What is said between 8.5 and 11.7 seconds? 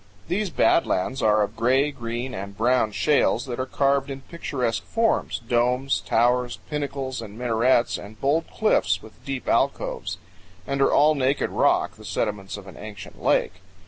cliffs with deep alcoves; and all are naked